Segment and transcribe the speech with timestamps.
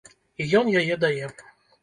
[0.45, 1.25] І ён яе дае.